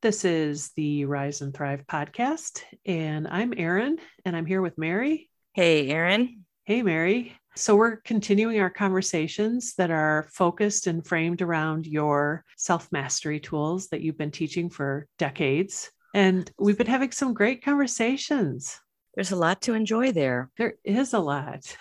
[0.00, 5.28] This is the Rise and Thrive podcast, and I'm Erin, and I'm here with Mary.
[5.54, 6.44] Hey, Erin.
[6.66, 7.34] Hey, Mary.
[7.56, 13.88] So, we're continuing our conversations that are focused and framed around your self mastery tools
[13.88, 15.90] that you've been teaching for decades.
[16.14, 18.78] And we've been having some great conversations.
[19.16, 20.52] There's a lot to enjoy there.
[20.58, 21.76] There is a lot.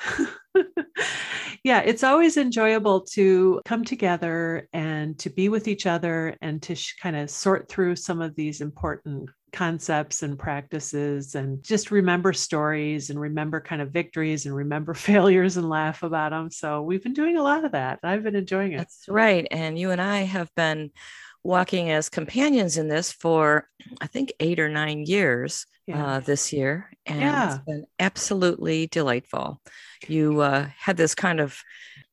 [1.63, 6.75] yeah, it's always enjoyable to come together and to be with each other and to
[6.75, 12.33] sh- kind of sort through some of these important concepts and practices and just remember
[12.33, 16.49] stories and remember kind of victories and remember failures and laugh about them.
[16.51, 17.99] So we've been doing a lot of that.
[18.04, 18.77] I've been enjoying it.
[18.77, 19.47] That's right.
[19.49, 20.91] And you and I have been
[21.47, 23.69] walking as companions in this for
[24.01, 26.05] I think eight or nine years yeah.
[26.05, 27.55] uh, this year, and yeah.
[27.55, 29.61] it's been absolutely delightful.
[30.10, 31.57] You uh, had this kind of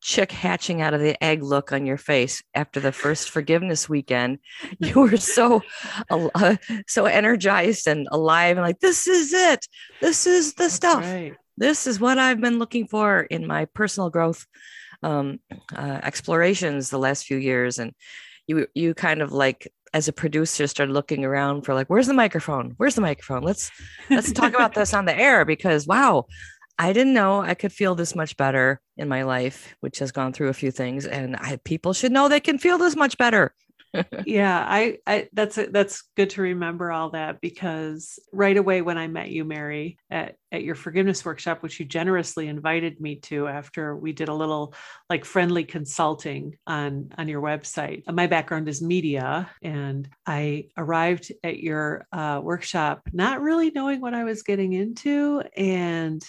[0.01, 4.39] chick hatching out of the egg look on your face after the first forgiveness weekend.
[4.79, 5.63] You were so
[6.11, 6.57] uh,
[6.87, 9.67] so energized and alive, and like this is it.
[10.01, 11.03] This is the That's stuff.
[11.03, 11.35] Right.
[11.57, 14.47] This is what I've been looking for in my personal growth
[15.03, 15.41] um,
[15.75, 17.93] uh, explorations the last few years, and
[18.47, 22.15] you you kind of like as a producer started looking around for like where's the
[22.15, 22.75] microphone?
[22.77, 23.43] Where's the microphone?
[23.43, 23.71] Let's
[24.11, 26.27] let's talk about this on the air because wow
[26.79, 30.33] i didn't know i could feel this much better in my life which has gone
[30.33, 33.55] through a few things and I, people should know they can feel this much better
[34.27, 39.07] yeah, I, I that's that's good to remember all that because right away when I
[39.07, 43.97] met you, Mary, at, at your forgiveness workshop, which you generously invited me to after
[43.97, 44.75] we did a little
[45.09, 48.03] like friendly consulting on on your website.
[48.13, 54.15] My background is media, and I arrived at your uh, workshop not really knowing what
[54.15, 56.25] I was getting into, and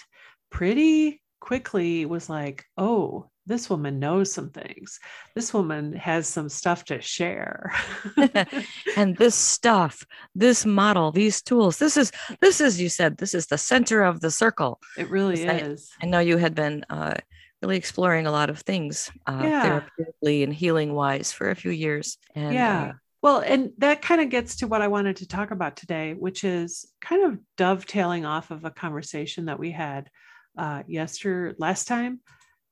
[0.50, 4.98] pretty quickly was like, oh, this woman knows some things.
[5.34, 7.72] This woman has some stuff to share.
[8.96, 13.46] and this stuff, this model, these tools, this is, this is, you said, this is
[13.46, 14.80] the center of the circle.
[14.98, 15.90] It really is.
[16.00, 17.14] I, I, know you had been uh,
[17.62, 19.80] really exploring a lot of things uh, yeah.
[19.98, 22.18] therapeutically and healing wise for a few years.
[22.34, 22.82] And, yeah.
[22.82, 22.92] Uh,
[23.22, 26.44] well, and that kind of gets to what I wanted to talk about today, which
[26.44, 30.10] is kind of dovetailing off of a conversation that we had
[30.58, 32.20] uh, yesterday, last time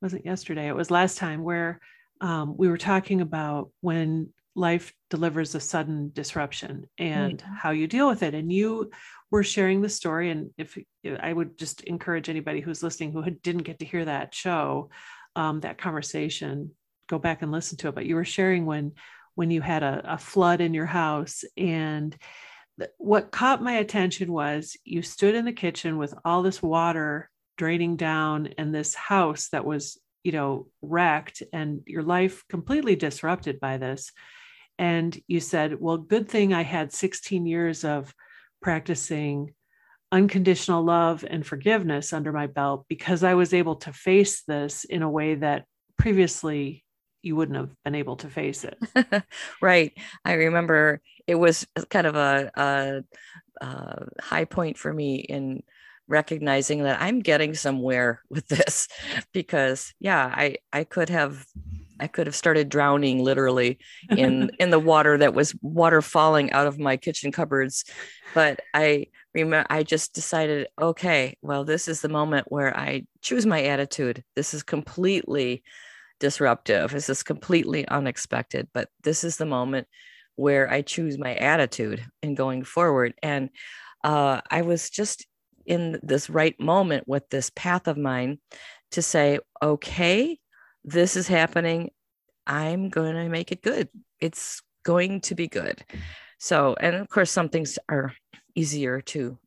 [0.05, 1.81] wasn't yesterday, it was last time where
[2.21, 7.55] um, we were talking about when life delivers a sudden disruption and mm-hmm.
[7.55, 8.35] how you deal with it.
[8.35, 8.91] And you
[9.31, 10.31] were sharing the story.
[10.31, 10.79] And if
[11.21, 14.91] I would just encourage anybody who's listening who didn't get to hear that show,
[15.37, 16.73] um, that conversation,
[17.09, 17.95] go back and listen to it.
[17.95, 18.93] But you were sharing when
[19.37, 22.17] when you had a, a flood in your house and
[22.99, 27.97] what caught my attention was you stood in the kitchen with all this water draining
[27.97, 33.79] down and this house that was you know wrecked and your life completely disrupted by
[33.79, 34.11] this.
[34.79, 38.13] And you said well good thing i had 16 years of
[38.61, 39.55] practicing
[40.11, 45.03] unconditional love and forgiveness under my belt because i was able to face this in
[45.03, 45.65] a way that
[45.97, 46.85] previously
[47.25, 48.79] you wouldn't have been able to face it.
[49.63, 49.93] Right.
[50.25, 53.03] I remember it was kind of a, a,
[53.65, 55.63] a high point for me in
[56.09, 58.89] recognizing that I'm getting somewhere with this
[59.33, 61.45] because yeah, I I could have
[62.01, 63.79] I could have started drowning literally
[64.11, 67.85] in in the water that was water falling out of my kitchen cupboards
[68.35, 73.47] but I remember I just decided okay, well this is the moment where I choose
[73.47, 74.25] my attitude.
[74.35, 75.63] This is completely
[76.21, 76.91] disruptive.
[76.91, 79.87] This is completely unexpected, but this is the moment
[80.37, 83.51] where I choose my attitude in going forward and
[84.03, 85.27] uh, I was just
[85.67, 88.39] in this right moment with this path of mine
[88.93, 90.39] to say, okay,
[90.85, 91.91] this is happening.
[92.47, 93.89] I'm going to make it good.
[94.21, 95.85] It's going to be good.
[96.39, 98.15] So, and of course, some things are
[98.55, 99.39] easier to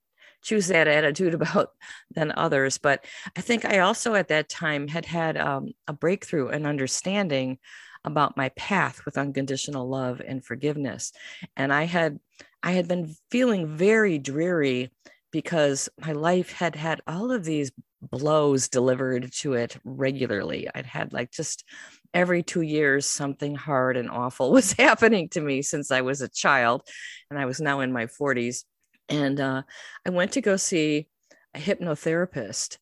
[0.42, 1.72] choose that attitude about
[2.12, 2.78] than others.
[2.78, 7.60] But I think I also at that time had had um, a breakthrough and understanding
[8.04, 11.12] about my path with unconditional love and forgiveness.
[11.56, 12.20] And I had
[12.64, 14.92] I had been feeling very dreary
[15.38, 20.68] because my life had had all of these blows delivered to it regularly.
[20.74, 21.64] I'd had like just
[22.12, 26.28] every two years, something hard and awful was happening to me since I was a
[26.28, 26.82] child.
[27.30, 28.64] And I was now in my 40s.
[29.10, 29.62] And uh,
[30.08, 31.08] I went to go see
[31.54, 32.80] a hypnotherapist.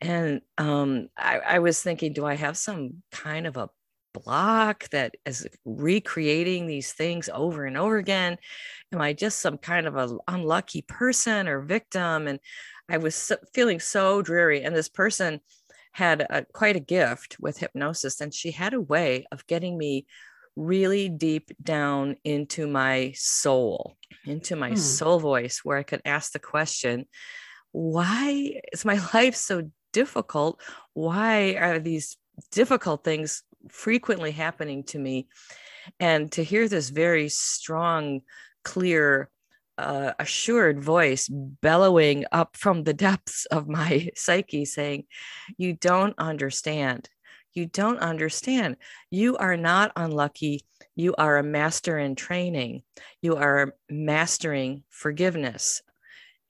[0.00, 3.68] And um, I, I was thinking, do I have some kind of a
[4.20, 8.38] block that is recreating these things over and over again?
[8.92, 12.26] Am I just some kind of an unlucky person or victim?
[12.26, 12.40] And
[12.88, 14.62] I was so, feeling so dreary.
[14.62, 15.40] And this person
[15.92, 20.06] had a, quite a gift with hypnosis, and she had a way of getting me
[20.56, 23.96] really deep down into my soul
[24.28, 24.76] into my hmm.
[24.76, 27.06] soul voice where I could ask the question,
[27.72, 30.60] why is my life so difficult?
[30.94, 32.16] Why are these
[32.52, 35.28] difficult things frequently happening to me?
[35.98, 38.20] And to hear this very strong,
[38.64, 39.30] clear,
[39.78, 45.04] uh, assured voice bellowing up from the depths of my psyche saying,
[45.56, 47.08] You don't understand.
[47.54, 48.76] You don't understand.
[49.10, 50.64] You are not unlucky.
[50.94, 52.82] You are a master in training.
[53.22, 55.82] You are mastering forgiveness.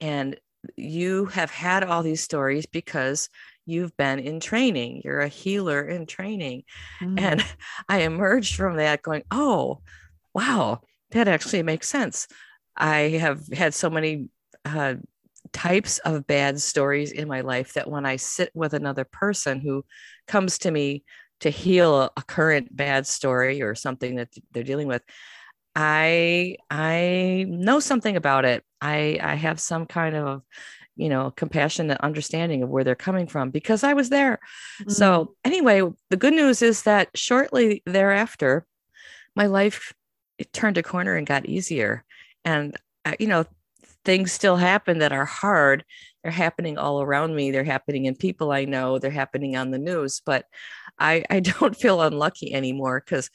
[0.01, 0.37] And
[0.75, 3.29] you have had all these stories because
[3.69, 5.01] you've been in training.
[5.03, 6.63] You're a healer in training.
[7.01, 7.19] Mm.
[7.19, 7.45] And
[7.89, 9.81] I emerged from that going, oh,
[10.33, 10.81] wow,
[11.11, 12.27] that actually makes sense.
[12.75, 14.29] I have had so many
[14.65, 14.95] uh,
[15.51, 19.85] types of bad stories in my life that when I sit with another person who
[20.27, 21.03] comes to me
[21.41, 25.01] to heal a, a current bad story or something that they're dealing with,
[25.75, 28.63] I I know something about it.
[28.81, 30.41] I I have some kind of
[30.99, 34.39] you know compassionate understanding of where they're coming from because I was there.
[34.81, 34.91] Mm-hmm.
[34.91, 38.65] So anyway, the good news is that shortly thereafter,
[39.35, 39.93] my life
[40.37, 42.03] it turned a corner and got easier.
[42.45, 42.75] And
[43.05, 43.45] uh, you know
[44.05, 45.83] things still happen that are hard.
[46.23, 47.51] They're happening all around me.
[47.51, 48.99] They're happening in people I know.
[48.99, 50.21] They're happening on the news.
[50.25, 50.45] But
[50.97, 53.29] I, I don't feel unlucky anymore because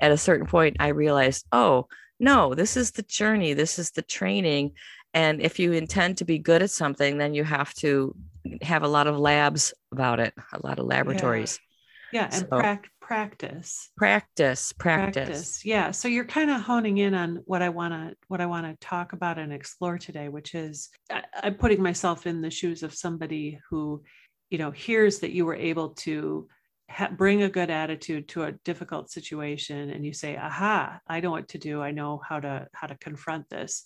[0.00, 1.88] at a certain point I realized, oh,
[2.20, 4.72] no, this is the journey, this is the training.
[5.18, 8.14] And if you intend to be good at something, then you have to
[8.62, 11.58] have a lot of labs about it, a lot of laboratories.
[12.12, 13.90] Yeah, yeah and so, pra- practice.
[13.96, 15.26] Practice, practice.
[15.26, 15.64] Practice.
[15.64, 15.90] Yeah.
[15.90, 18.86] So you're kind of honing in on what I want to what I want to
[18.86, 22.94] talk about and explore today, which is I, I'm putting myself in the shoes of
[22.94, 24.04] somebody who,
[24.50, 26.46] you know, hears that you were able to
[26.88, 31.30] ha- bring a good attitude to a difficult situation and you say aha i know
[31.30, 33.84] what to do i know how to how to confront this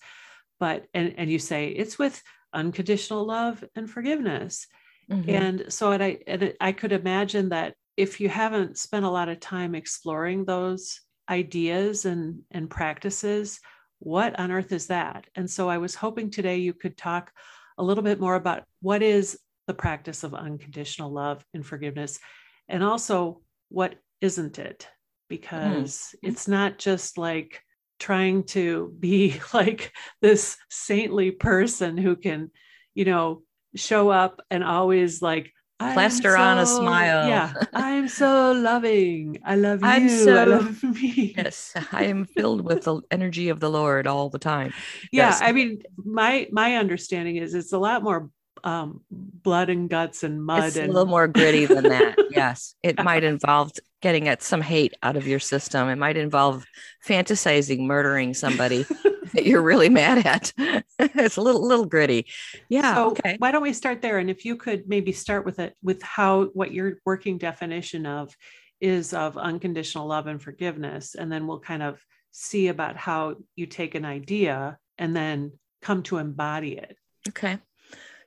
[0.62, 2.22] but and and you say it's with
[2.54, 4.68] unconditional love and forgiveness
[5.10, 5.28] mm-hmm.
[5.28, 9.28] and so and i and i could imagine that if you haven't spent a lot
[9.28, 13.58] of time exploring those ideas and and practices
[13.98, 17.32] what on earth is that and so i was hoping today you could talk
[17.76, 19.36] a little bit more about what is
[19.66, 22.20] the practice of unconditional love and forgiveness
[22.68, 24.86] and also what isn't it
[25.28, 26.28] because mm-hmm.
[26.28, 27.64] it's not just like
[28.02, 32.50] trying to be like this saintly person who can
[32.94, 33.42] you know
[33.76, 37.28] show up and always like plaster so, on a smile.
[37.28, 39.38] Yeah i'm so loving.
[39.44, 39.86] I love you.
[39.86, 41.34] I'm so, i love me.
[41.36, 44.72] Yes i am filled with the energy of the lord all the time.
[45.12, 45.40] Yeah yes.
[45.40, 48.30] i mean my my understanding is it's a lot more
[48.64, 50.64] um, blood and guts and mud.
[50.64, 50.90] It's and...
[50.90, 52.16] a little more gritty than that.
[52.30, 55.88] yes, it might involve getting at some hate out of your system.
[55.88, 56.64] It might involve
[57.06, 58.82] fantasizing murdering somebody
[59.32, 60.52] that you're really mad at.
[60.98, 62.26] it's a little little gritty.
[62.68, 62.94] Yeah.
[62.94, 63.36] So okay.
[63.38, 64.18] Why don't we start there?
[64.18, 68.34] And if you could maybe start with it with how what your working definition of
[68.80, 72.00] is of unconditional love and forgiveness, and then we'll kind of
[72.32, 76.96] see about how you take an idea and then come to embody it.
[77.28, 77.58] Okay.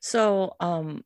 [0.06, 1.04] So, um,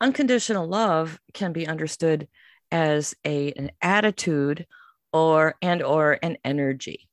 [0.00, 2.26] unconditional love can be understood
[2.72, 4.66] as a an attitude
[5.12, 7.08] or and or an energy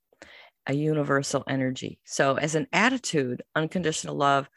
[0.66, 2.00] a universal energy.
[2.04, 4.50] So as an attitude unconditional love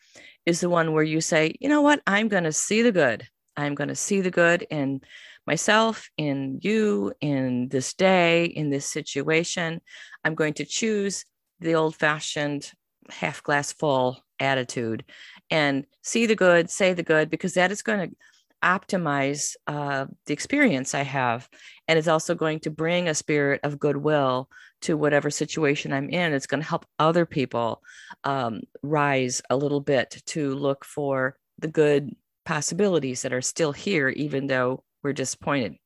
[0.47, 2.01] is the one where you say you know what?
[2.07, 3.29] I'm going to see the good.
[3.55, 5.03] I'm going to see the good in
[5.47, 9.83] myself in you in this day in this situation.
[10.25, 11.27] I'm going to choose
[11.61, 12.73] the old fashioned
[13.11, 15.05] half glass full attitude
[15.53, 18.17] and see the good, say the good, because that is going to
[18.65, 21.47] optimize uh, the experience I have.
[21.87, 24.49] And it's also going to bring a spirit of goodwill
[24.83, 26.33] to whatever situation I'm in.
[26.33, 27.83] It's going to help other people
[28.25, 32.17] um, rise a little bit to look for the good
[32.47, 35.77] possibilities that are still here, even though we're disappointed.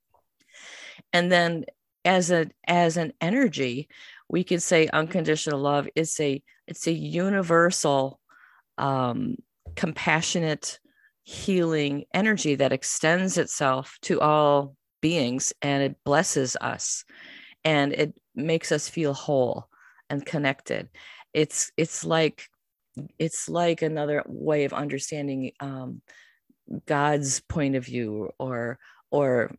[1.13, 1.65] And then
[2.05, 3.89] as a as an energy,
[4.29, 8.21] we could say unconditional love is a it's a universal
[8.79, 9.37] um,
[9.77, 10.81] compassionate,
[11.23, 17.05] healing energy that extends itself to all beings and it blesses us
[17.65, 19.69] and it makes us feel whole
[20.09, 20.89] and connected.
[21.35, 22.49] It's it's like
[23.19, 26.01] it's like another way of understanding um,
[26.87, 28.79] God's point of view or
[29.11, 29.55] or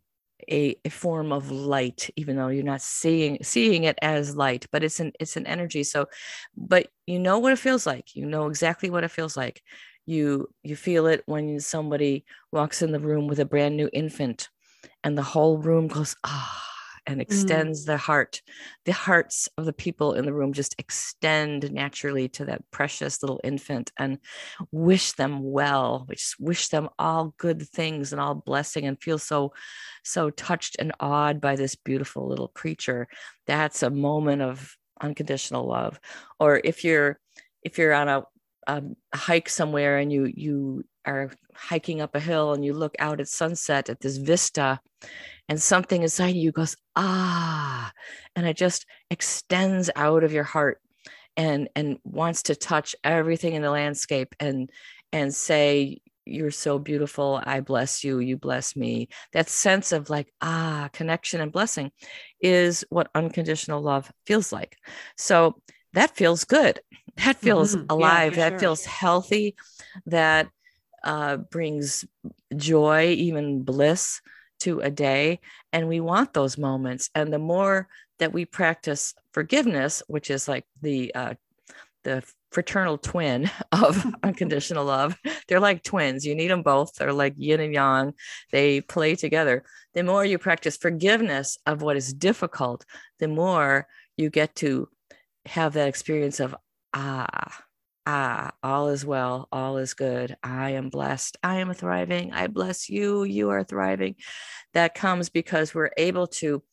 [0.49, 4.83] a, a form of light even though you're not seeing seeing it as light but
[4.83, 5.83] it's an it's an energy.
[5.83, 6.07] So
[6.55, 8.15] but you know what it feels like.
[8.15, 9.61] You know exactly what it feels like
[10.07, 14.49] you you feel it when somebody walks in the room with a brand new infant
[15.03, 16.63] and the whole room goes ah
[17.07, 17.85] and extends mm.
[17.87, 18.41] the heart.
[18.85, 23.39] The hearts of the people in the room just extend naturally to that precious little
[23.43, 24.19] infant and
[24.71, 29.53] wish them well, which wish them all good things and all blessing and feel so,
[30.03, 33.07] so touched and awed by this beautiful little creature.
[33.47, 35.99] That's a moment of unconditional love.
[36.39, 37.19] Or if you're
[37.63, 38.23] if you're on a,
[38.67, 38.83] a
[39.13, 43.27] hike somewhere and you you are hiking up a hill and you look out at
[43.27, 44.79] sunset at this vista
[45.49, 47.91] and something inside you goes ah
[48.35, 50.81] and it just extends out of your heart
[51.37, 54.69] and and wants to touch everything in the landscape and
[55.13, 57.41] and say you're so beautiful.
[57.43, 58.19] I bless you.
[58.19, 59.07] You bless me.
[59.33, 61.91] That sense of like ah connection and blessing
[62.41, 64.77] is what unconditional love feels like.
[65.15, 65.61] So
[65.93, 66.79] that feels good
[67.25, 67.85] that feels mm-hmm.
[67.89, 68.59] alive yeah, that sure.
[68.59, 69.55] feels healthy
[70.05, 70.49] that
[71.03, 72.05] uh, brings
[72.55, 74.21] joy, even bliss
[74.59, 75.39] to a day.
[75.71, 77.09] And we want those moments.
[77.15, 77.87] And the more
[78.19, 81.33] that we practice forgiveness, which is like the uh,
[82.03, 85.17] the fraternal twin of unconditional love.
[85.47, 86.25] They're like twins.
[86.25, 86.93] You need them both.
[86.95, 88.13] They're like yin and yang.
[88.51, 89.63] They play together.
[89.93, 92.85] The more you practice forgiveness of what is difficult,
[93.19, 94.89] the more you get to
[95.47, 96.55] have that experience of
[96.93, 97.63] ah,
[98.05, 100.35] ah, all is well, all is good.
[100.43, 101.37] I am blessed.
[101.43, 102.31] I am thriving.
[102.31, 103.23] I bless you.
[103.23, 104.15] You are thriving.
[104.73, 106.63] That comes because we're able to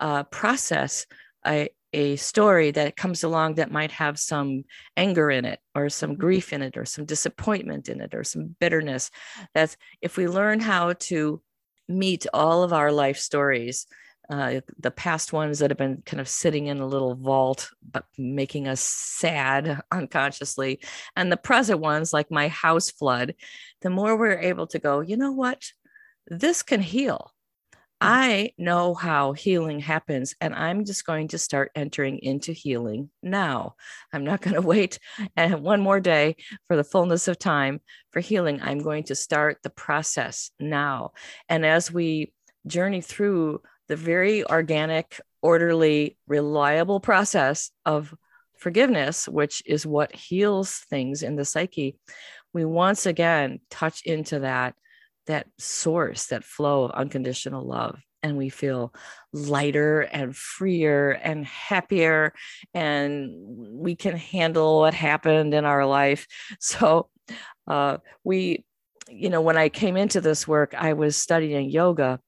[0.00, 1.06] uh, process
[1.46, 4.64] a, a story that comes along that might have some
[4.96, 8.54] anger in it or some grief in it or some disappointment in it or some
[8.60, 9.10] bitterness.
[9.54, 11.40] That's if we learn how to
[11.88, 13.86] meet all of our life stories
[14.28, 18.04] uh, the past ones that have been kind of sitting in a little vault, but
[18.18, 20.80] making us sad unconsciously,
[21.14, 23.34] and the present ones like my house flood,
[23.82, 25.62] the more we're able to go, you know what?
[26.28, 27.32] This can heal.
[28.02, 28.08] Hmm.
[28.08, 33.76] I know how healing happens, and I'm just going to start entering into healing now.
[34.12, 34.98] I'm not going to wait
[35.36, 36.36] and one more day
[36.68, 37.80] for the fullness of time
[38.10, 38.60] for healing.
[38.62, 41.12] I'm going to start the process now.
[41.48, 42.32] And as we
[42.66, 48.14] journey through the very organic, orderly, reliable process of
[48.58, 51.96] forgiveness, which is what heals things in the psyche,
[52.52, 54.74] we once again touch into that
[55.26, 57.98] that source, that flow of unconditional love.
[58.22, 58.94] And we feel
[59.32, 62.32] lighter and freer and happier,
[62.74, 63.30] and
[63.72, 66.26] we can handle what happened in our life.
[66.60, 67.08] So,
[67.66, 68.64] uh, we,
[69.08, 72.20] you know, when I came into this work, I was studying yoga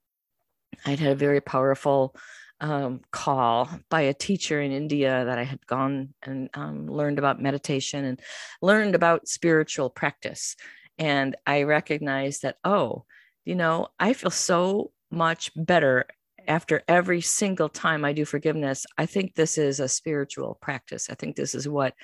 [0.85, 2.15] I'd had a very powerful
[2.61, 7.41] um, call by a teacher in India that I had gone and um, learned about
[7.41, 8.21] meditation and
[8.61, 10.57] learned about spiritual practice.
[10.99, 13.05] And I recognized that, oh,
[13.45, 16.07] you know, I feel so much better
[16.49, 18.87] after every single time I do forgiveness.
[18.97, 21.09] I think this is a spiritual practice.
[21.11, 21.95] I think this is what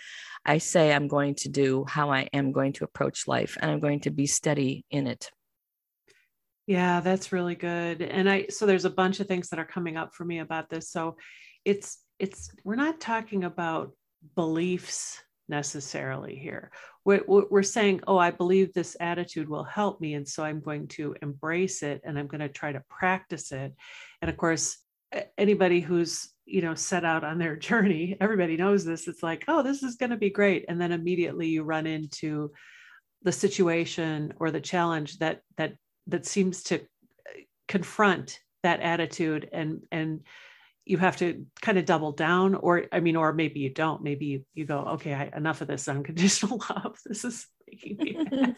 [0.44, 3.80] I say I'm going to do, how I am going to approach life, and I'm
[3.80, 5.30] going to be steady in it.
[6.66, 8.00] Yeah, that's really good.
[8.00, 10.70] And I so there's a bunch of things that are coming up for me about
[10.70, 10.90] this.
[10.90, 11.16] So
[11.64, 13.92] it's it's we're not talking about
[14.34, 16.70] beliefs necessarily here.
[17.04, 20.14] We're, we're saying, oh, I believe this attitude will help me.
[20.14, 23.74] And so I'm going to embrace it and I'm going to try to practice it.
[24.22, 24.78] And of course,
[25.38, 29.62] anybody who's you know set out on their journey everybody knows this it's like oh
[29.62, 32.50] this is going to be great and then immediately you run into
[33.22, 35.74] the situation or the challenge that that
[36.06, 40.20] that seems to uh, confront that attitude and and
[40.86, 44.02] you have to kind of double down or i mean or maybe you don't.
[44.02, 46.98] Maybe you, you go okay I, enough of this unconditional love.
[47.06, 48.56] This is making me mad.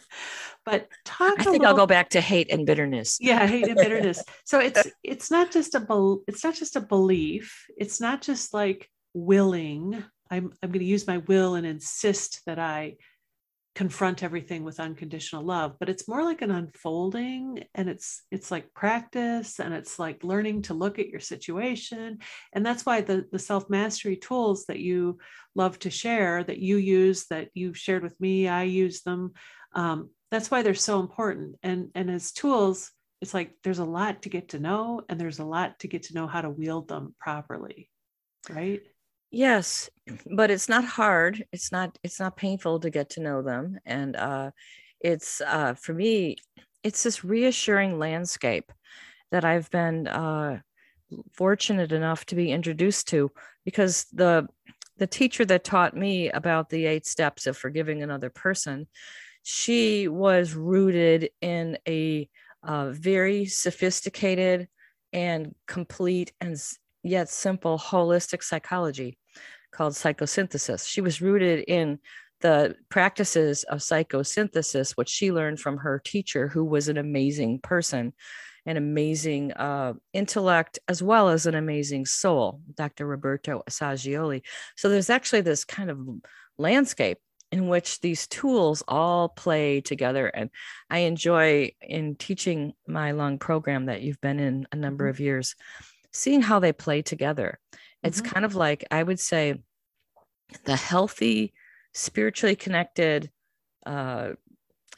[0.64, 3.18] but talk i think little, i'll go back to hate and bitterness.
[3.20, 4.22] Yeah hate and bitterness.
[4.44, 7.66] So it's it's not just a it's not just a belief.
[7.76, 10.02] It's not just like willing.
[10.30, 12.96] I'm i'm going to use my will and insist that i
[13.76, 18.73] confront everything with unconditional love but it's more like an unfolding and it's it's like
[18.73, 22.18] practice and it's like learning to look at your situation.
[22.54, 25.18] And that's why the the self mastery tools that you
[25.54, 29.33] love to share that you use that you've shared with me i use them
[29.75, 31.56] um, that's why they're so important.
[31.62, 32.90] And and as tools
[33.21, 36.04] it's like there's a lot to get to know and there's a lot to get
[36.04, 37.90] to know how to wield them properly
[38.50, 38.83] right
[39.37, 39.90] Yes,
[40.35, 41.45] but it's not hard.
[41.52, 44.50] It's not it's not painful to get to know them and uh
[44.99, 46.37] it's uh for me
[46.83, 48.73] it's this reassuring landscape
[49.33, 50.61] that I've been uh
[51.35, 53.31] fortunate enough to be introduced to
[53.66, 54.49] because the
[54.97, 58.87] the teacher that taught me about the eight steps of forgiving another person
[59.43, 62.26] she was rooted in a
[62.62, 64.66] uh, very sophisticated
[65.12, 66.59] and complete and
[67.08, 69.18] yet simple holistic psychology
[69.72, 70.88] called psychosynthesis.
[70.88, 71.98] She was rooted in
[72.40, 78.12] the practices of psychosynthesis, which she learned from her teacher, who was an amazing person,
[78.66, 83.06] an amazing uh, intellect, as well as an amazing soul, Dr.
[83.06, 84.42] Roberto Assagioli.
[84.76, 85.98] So there's actually this kind of
[86.58, 87.18] landscape
[87.52, 90.26] in which these tools all play together.
[90.26, 90.50] And
[90.90, 95.10] I enjoy in teaching my long program that you've been in a number mm-hmm.
[95.10, 95.54] of years,
[96.16, 97.58] seeing how they play together.
[98.02, 98.32] It's mm-hmm.
[98.32, 99.62] kind of like, I would say,
[100.64, 101.52] the healthy,
[101.92, 103.30] spiritually connected,
[103.85, 104.32] uh,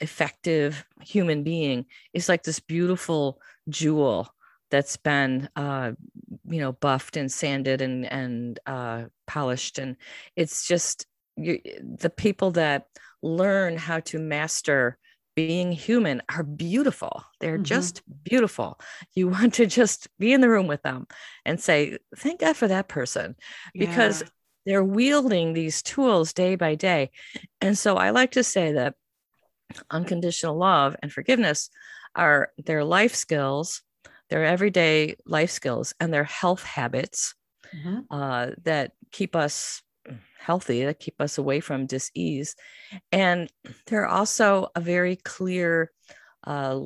[0.01, 4.33] effective human being is like this beautiful jewel
[4.71, 5.93] that's been uh,
[6.45, 9.97] you know buffed and sanded and and uh, polished and
[10.37, 11.07] it's just
[11.37, 12.87] you, the people that
[13.23, 14.99] learn how to master
[15.39, 17.63] being human are beautiful they're mm-hmm.
[17.63, 18.77] just beautiful
[19.15, 21.07] you want to just be in the room with them
[21.45, 23.37] and say thank god for that person
[23.73, 24.29] because yeah.
[24.67, 27.09] they're wielding these tools day by day
[27.61, 28.95] and so i like to say that
[29.93, 31.71] unconditional love and forgiveness
[32.17, 33.83] are their life skills
[34.31, 37.37] their everyday life skills and their health habits
[37.73, 38.01] mm-hmm.
[38.11, 39.83] uh, that keep us
[40.39, 42.57] healthy, that keep us away from disease.
[43.13, 43.51] And
[43.87, 45.91] they're also a very clear
[46.47, 46.81] uh,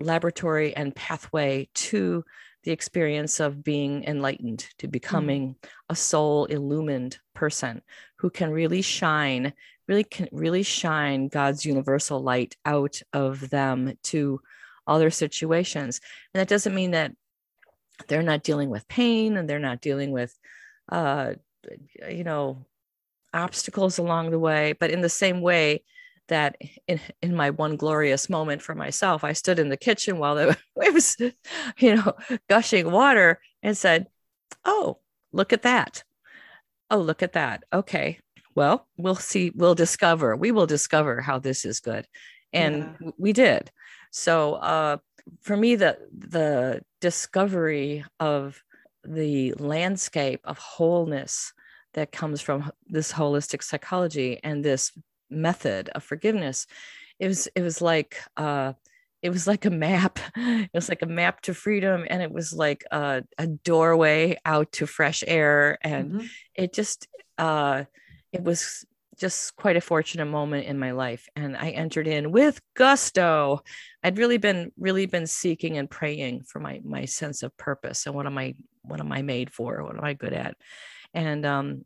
[0.00, 2.24] laboratory and pathway to
[2.64, 5.68] the experience of being enlightened, to becoming mm.
[5.88, 7.82] a soul illumined person
[8.16, 9.52] who can really shine,
[9.88, 14.40] really can really shine God's universal light out of them to
[14.86, 16.00] other situations.
[16.32, 17.12] And that doesn't mean that
[18.08, 20.36] they're not dealing with pain and they're not dealing with
[20.88, 21.34] uh,
[22.10, 22.64] you know
[23.34, 25.82] obstacles along the way but in the same way
[26.28, 30.36] that in, in my one glorious moment for myself i stood in the kitchen while
[30.76, 31.16] it was
[31.78, 32.12] you know
[32.48, 34.06] gushing water and said
[34.64, 34.98] oh
[35.32, 36.04] look at that.
[36.90, 37.64] Oh look at that.
[37.72, 38.18] Okay.
[38.54, 42.06] Well we'll see we'll discover we will discover how this is good.
[42.52, 43.10] And yeah.
[43.18, 43.70] we did.
[44.10, 44.98] So uh,
[45.40, 48.62] for me the the discovery of
[49.04, 51.52] the landscape of wholeness
[51.94, 54.92] that comes from this holistic psychology and this
[55.30, 56.66] method of forgiveness
[57.18, 58.72] it was it was like uh
[59.22, 62.52] it was like a map it was like a map to freedom and it was
[62.52, 66.26] like a, a doorway out to fresh air and mm-hmm.
[66.54, 67.84] it just uh
[68.32, 68.84] it was
[69.22, 73.60] just quite a fortunate moment in my life and i entered in with gusto.
[74.02, 78.16] I'd really been really been seeking and praying for my my sense of purpose and
[78.16, 79.84] what am i what am i made for?
[79.84, 80.56] What am i good at?
[81.14, 81.84] And um,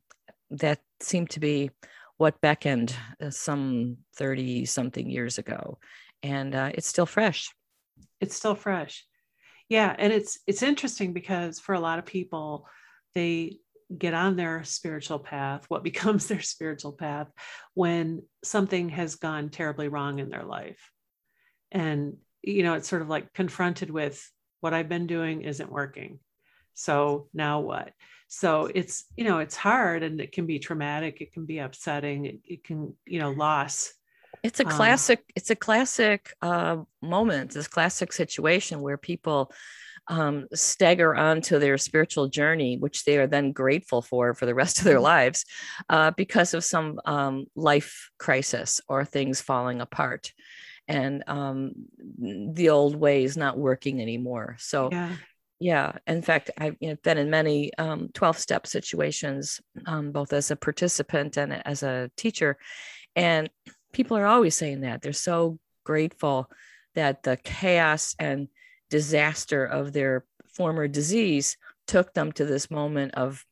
[0.51, 1.70] that seemed to be
[2.16, 5.79] what beckoned uh, some 30 something years ago
[6.22, 7.55] and uh, it's still fresh.
[8.18, 9.05] It's still fresh.
[9.68, 12.66] Yeah and it's it's interesting because for a lot of people
[13.14, 13.59] they
[13.96, 17.29] get on their spiritual path what becomes their spiritual path
[17.75, 20.90] when something has gone terribly wrong in their life.
[21.72, 24.25] And you know it's sort of like confronted with
[24.61, 26.18] what i've been doing isn't working.
[26.75, 27.92] So now what?
[28.29, 32.27] So it's you know it's hard and it can be traumatic it can be upsetting
[32.27, 33.92] it, it can you know loss.
[34.42, 39.53] It's a um, classic um, it's a classic uh, moment this classic situation where people
[40.08, 44.78] um, stagger onto their spiritual journey which they are then grateful for for the rest
[44.78, 45.04] of their mm-hmm.
[45.04, 45.44] lives
[45.88, 50.32] uh, because of some um, life crisis or things falling apart
[50.88, 51.72] and um,
[52.18, 54.54] the old ways not working anymore.
[54.60, 55.16] So yeah.
[55.58, 60.32] yeah in fact i've you know, been in many um, 12 step situations um, both
[60.32, 62.56] as a participant and as a teacher
[63.16, 63.48] and
[63.96, 65.00] people are always saying that.
[65.00, 66.50] They're so grateful
[66.94, 68.48] that the chaos and
[68.90, 73.44] disaster of their former disease took them to this moment of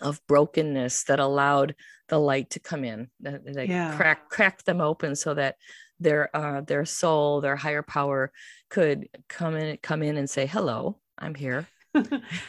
[0.00, 1.74] of brokenness that allowed
[2.08, 3.94] the light to come in that, that yeah.
[3.96, 5.56] crack cracked them open so that
[6.00, 8.32] their uh, their soul their higher power
[8.70, 11.66] could come in come in and say hello I'm here.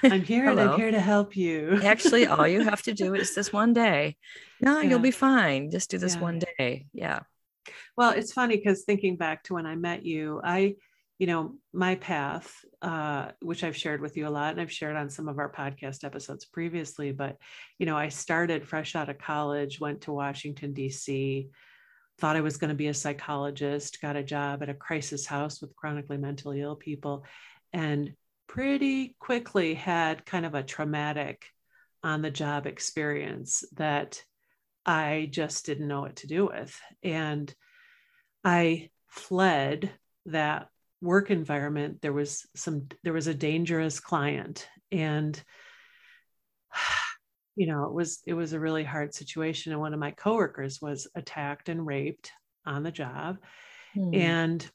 [0.04, 1.80] I'm here and I'm here to help you.
[1.84, 4.18] Actually, all you have to do is this one day.
[4.62, 4.90] No, yeah.
[4.90, 5.70] you'll be fine.
[5.70, 6.22] Just do this yeah.
[6.22, 6.88] one day.
[6.94, 7.20] Yeah.
[7.96, 10.76] Well, it's funny because thinking back to when I met you, I,
[11.24, 14.98] you know, my path, uh, which I've shared with you a lot and I've shared
[14.98, 17.38] on some of our podcast episodes previously, but,
[17.80, 21.48] you know, I started fresh out of college, went to Washington, D.C.,
[22.20, 25.62] thought I was going to be a psychologist, got a job at a crisis house
[25.62, 27.24] with chronically mentally ill people.
[27.72, 28.12] And
[28.50, 31.46] pretty quickly had kind of a traumatic
[32.04, 34.22] on the job experience that
[34.86, 36.78] I just didn't know what to do with.
[37.02, 37.56] And
[38.44, 39.90] I fled
[40.26, 40.68] that
[41.04, 42.02] work environment.
[42.02, 44.68] There was some, there was a dangerous client.
[44.92, 45.42] And
[47.56, 49.72] you know, it was it was a really hard situation.
[49.72, 52.32] And one of my coworkers was attacked and raped
[52.66, 53.38] on the job.
[53.94, 54.14] Hmm.
[54.14, 54.72] And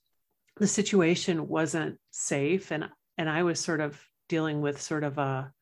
[0.58, 2.70] the situation wasn't safe.
[2.70, 5.52] And and I was sort of dealing with sort of a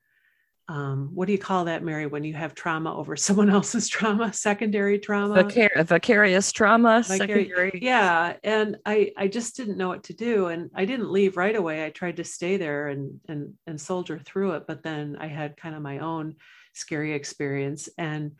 [0.68, 4.32] um, what do you call that, Mary, when you have trauma over someone else's trauma,
[4.32, 7.78] secondary trauma, Vicar- vicarious trauma, secondary.
[7.80, 11.54] Yeah, and I I just didn't know what to do, and I didn't leave right
[11.54, 11.84] away.
[11.84, 15.56] I tried to stay there and and and soldier through it, but then I had
[15.56, 16.36] kind of my own
[16.72, 18.32] scary experience and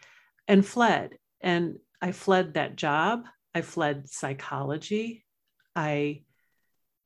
[0.49, 3.25] and fled, and I fled that job.
[3.55, 5.25] I fled psychology.
[5.77, 6.23] I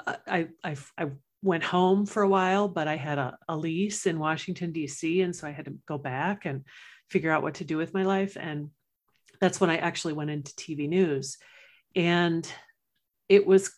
[0.06, 1.06] I I, I
[1.42, 5.22] went home for a while, but I had a, a lease in Washington, D.C.
[5.22, 6.64] And so I had to go back and
[7.08, 8.36] figure out what to do with my life.
[8.38, 8.70] And
[9.40, 11.38] that's when I actually went into TV news.
[11.96, 12.50] And
[13.28, 13.72] it was,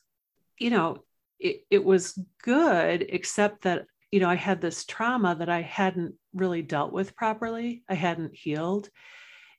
[0.59, 1.05] you know,
[1.39, 6.15] it, it was good, except that, you know, I had this trauma that I hadn't
[6.35, 7.85] really dealt with properly.
[7.89, 8.89] I hadn't healed.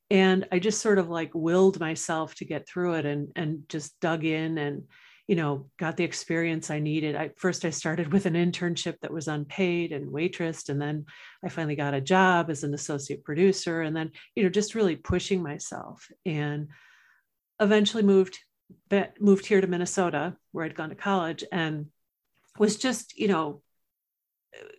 [0.10, 4.00] And I just sort of like willed myself to get through it and, and just
[4.02, 4.84] dug in and,
[5.28, 7.16] you know got the experience i needed.
[7.16, 11.06] I, first i started with an internship that was unpaid and waitress and then
[11.44, 14.96] i finally got a job as an associate producer and then you know just really
[14.96, 16.10] pushing myself.
[16.26, 16.70] And
[17.60, 18.40] eventually moved
[19.20, 21.88] moved here to minnesota where i'd gone to college and
[22.58, 23.62] was just you know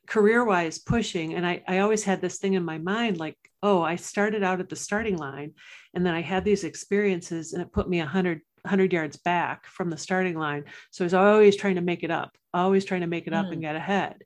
[0.06, 1.34] career wise pushing.
[1.34, 4.60] And I, I always had this thing in my mind like oh i started out
[4.60, 5.52] at the starting line
[5.94, 9.66] and then i had these experiences and it put me a hundred 100 yards back
[9.66, 10.64] from the starting line.
[10.90, 13.46] So I was always trying to make it up, always trying to make it up
[13.46, 13.52] mm.
[13.52, 14.22] and get ahead.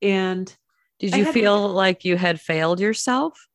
[0.00, 0.52] And
[0.98, 3.46] did you feel like you had failed yourself?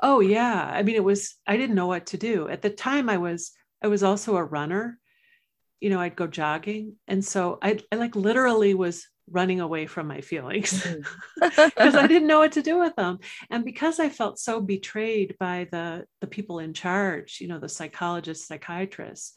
[0.00, 0.70] Oh yeah.
[0.72, 2.48] I mean, it was, I didn't know what to do.
[2.48, 4.98] At the time I was, I was also a runner.
[5.80, 6.96] You know, I'd go jogging.
[7.08, 10.82] And so I, I like literally was running away from my feelings
[11.40, 11.98] because mm.
[11.98, 13.18] I didn't know what to do with them.
[13.50, 17.68] And because I felt so betrayed by the the people in charge, you know, the
[17.68, 19.34] psychologists, psychiatrists,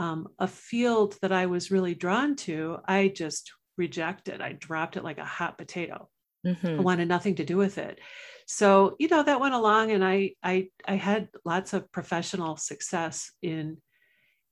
[0.00, 4.40] um, a field that I was really drawn to, I just rejected.
[4.40, 6.08] I dropped it like a hot potato.
[6.46, 6.66] Mm-hmm.
[6.66, 8.00] I wanted nothing to do with it.
[8.46, 13.30] So, you know, that went along and I I I had lots of professional success
[13.42, 13.76] in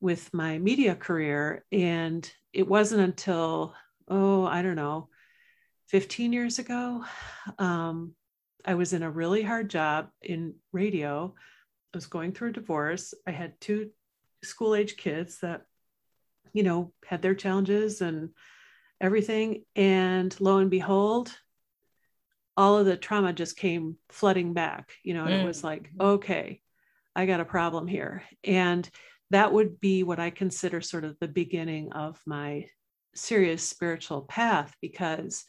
[0.00, 1.64] with my media career.
[1.72, 3.74] And it wasn't until,
[4.06, 5.08] oh, I don't know,
[5.88, 7.04] 15 years ago,
[7.58, 8.12] um,
[8.66, 11.34] I was in a really hard job in radio.
[11.94, 13.14] I was going through a divorce.
[13.26, 13.90] I had two
[14.42, 15.62] school age kids that
[16.52, 18.30] you know had their challenges and
[19.00, 19.64] everything.
[19.76, 21.30] And lo and behold
[22.58, 25.42] all of the trauma just came flooding back you know and mm.
[25.42, 26.00] it was like mm-hmm.
[26.00, 26.60] okay
[27.14, 28.24] i got a problem here.
[28.42, 28.88] And
[29.30, 32.66] that would be what i consider sort of the beginning of my
[33.14, 35.44] serious spiritual path because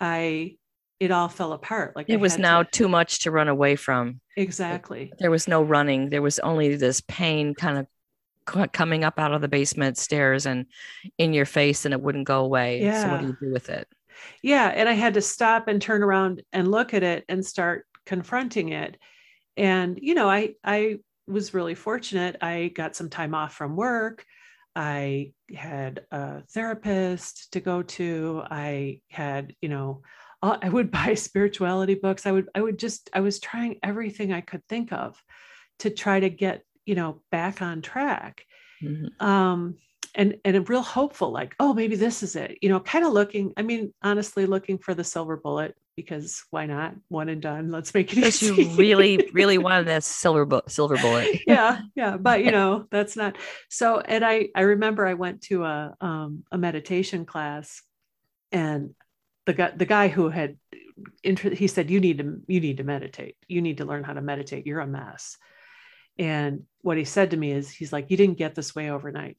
[0.00, 0.56] i
[1.00, 1.94] it all fell apart.
[1.94, 4.20] Like it I was now to, too much to run away from.
[4.36, 5.12] Exactly.
[5.20, 6.08] there was no running.
[6.10, 7.86] There was only this pain kind of
[8.72, 10.66] coming up out of the basement stairs and
[11.18, 12.82] in your face and it wouldn't go away.
[12.82, 13.02] Yeah.
[13.02, 13.88] So what do you do with it?
[14.42, 14.68] Yeah.
[14.68, 18.70] And I had to stop and turn around and look at it and start confronting
[18.70, 18.96] it.
[19.56, 22.36] And, you know, I, I was really fortunate.
[22.40, 24.24] I got some time off from work.
[24.74, 28.42] I had a therapist to go to.
[28.48, 30.02] I had, you know,
[30.42, 32.26] I would buy spirituality books.
[32.26, 35.20] I would, I would just, I was trying everything I could think of
[35.80, 38.44] to try to get you know back on track.
[38.82, 39.26] Mm-hmm.
[39.26, 39.74] um
[40.14, 43.12] and and a real hopeful like oh maybe this is it you know kind of
[43.12, 46.94] looking i mean honestly looking for the silver bullet because why not?
[47.08, 47.72] One and done.
[47.72, 51.40] Let's make it because you really really wanted that silver bu- silver bullet.
[51.46, 53.36] Yeah yeah but you know that's not
[53.68, 57.82] so and i i remember i went to a um a meditation class
[58.52, 58.94] and
[59.46, 60.56] the guy the guy who had
[61.22, 63.36] he said you need to you need to meditate.
[63.48, 64.66] You need to learn how to meditate.
[64.66, 65.36] You're a mess
[66.18, 69.36] and what he said to me is, he's like, you didn't get this way overnight,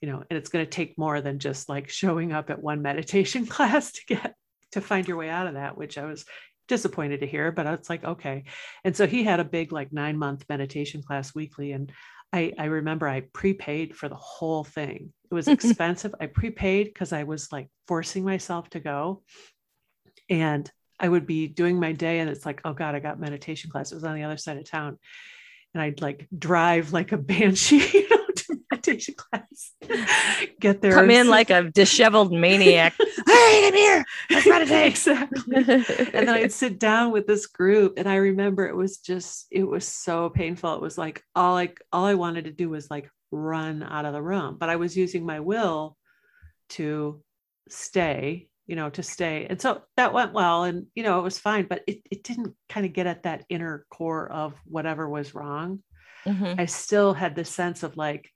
[0.00, 2.82] you know, and it's going to take more than just like showing up at one
[2.82, 4.34] meditation class to get
[4.72, 6.24] to find your way out of that, which I was
[6.68, 8.44] disappointed to hear, but it's like, okay.
[8.84, 11.72] And so he had a big, like nine month meditation class weekly.
[11.72, 11.90] And
[12.32, 15.12] I, I remember I prepaid for the whole thing.
[15.30, 16.14] It was expensive.
[16.20, 19.22] I prepaid because I was like forcing myself to go.
[20.28, 23.70] And I would be doing my day, and it's like, oh God, I got meditation
[23.70, 23.92] class.
[23.92, 24.98] It was on the other side of town
[25.74, 29.72] and I'd like drive like a banshee, you know, to meditation class.
[30.60, 30.92] Get there.
[30.92, 32.94] Come in sit- like a disheveled maniac.
[33.26, 34.04] hey, I'm here.
[34.30, 34.86] Let's meditate.
[34.92, 35.56] exactly.
[35.56, 37.94] and then I'd sit down with this group.
[37.96, 40.74] And I remember it was just, it was so painful.
[40.74, 44.12] It was like all like all I wanted to do was like run out of
[44.12, 44.56] the room.
[44.58, 45.96] But I was using my will
[46.70, 47.22] to
[47.68, 49.46] stay you know, to stay.
[49.48, 52.54] And so that went well and, you know, it was fine, but it, it didn't
[52.68, 55.82] kind of get at that inner core of whatever was wrong.
[56.26, 56.60] Mm-hmm.
[56.60, 58.30] I still had this sense of like,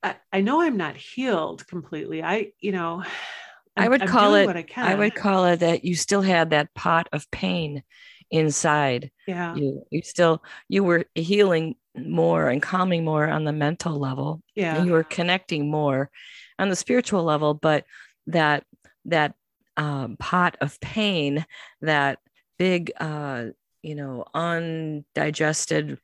[0.00, 2.22] I, I know I'm not healed completely.
[2.22, 3.02] I, you know,
[3.76, 6.72] I'm, i would call it, I, I would call it that you still had that
[6.74, 7.82] pot of pain
[8.30, 9.10] inside.
[9.26, 9.56] Yeah.
[9.56, 14.42] You, you still, you were healing more and calming more on the mental level.
[14.54, 14.84] Yeah.
[14.84, 16.10] you were connecting more
[16.58, 17.84] on the spiritual level, but
[18.28, 18.64] that
[19.06, 19.34] that
[19.76, 21.44] um, pot of pain,
[21.80, 22.18] that
[22.58, 23.46] big, uh,
[23.82, 25.98] you know, undigested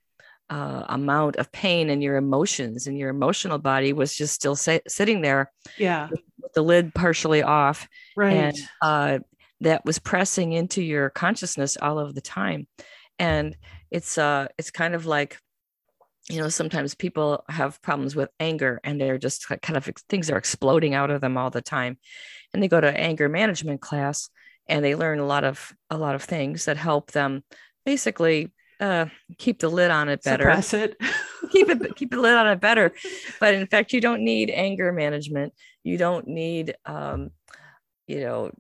[0.51, 4.79] uh, amount of pain in your emotions and your emotional body was just still sa-
[4.89, 5.53] sitting there.
[5.77, 6.09] Yeah.
[6.41, 7.87] With the lid partially off.
[8.17, 8.35] Right.
[8.35, 9.19] And uh,
[9.61, 12.67] that was pressing into your consciousness all of the time.
[13.19, 13.57] And
[13.91, 15.39] it's uh it's kind of like
[16.29, 20.37] you know sometimes people have problems with anger and they're just kind of things are
[20.37, 21.99] exploding out of them all the time.
[22.53, 24.29] And they go to anger management class
[24.67, 27.45] and they learn a lot of a lot of things that help them
[27.87, 29.07] basically uh,
[29.39, 30.45] keep the lid on it better.
[30.45, 30.97] Suppress it.
[31.51, 32.93] Keep it keep the lid on it better.
[33.41, 35.55] But in fact you don't need anger management.
[35.83, 37.31] You don't need um,
[38.07, 38.51] you know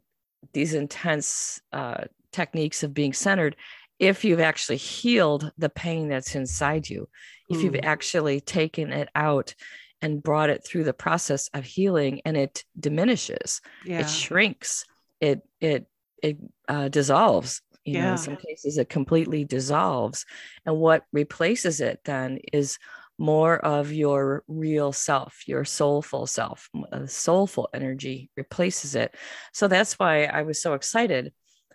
[0.54, 3.56] these intense uh, techniques of being centered
[3.98, 7.08] if you've actually healed the pain that's inside you
[7.48, 9.54] if you've actually taken it out
[10.00, 14.00] and brought it through the process of healing and it diminishes yeah.
[14.00, 14.84] it shrinks
[15.20, 15.86] it it
[16.22, 18.04] it uh, dissolves you yeah.
[18.04, 20.26] know in some cases it completely dissolves
[20.66, 22.78] and what replaces it then is
[23.18, 29.14] more of your real self your soulful self the soulful energy replaces it
[29.52, 31.32] so that's why i was so excited